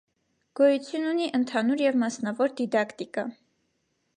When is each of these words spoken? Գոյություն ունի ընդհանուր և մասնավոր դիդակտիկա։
Գոյություն 0.59 1.05
ունի 1.09 1.27
ընդհանուր 1.39 1.83
և 1.85 1.99
մասնավոր 2.05 2.57
դիդակտիկա։ 2.63 3.27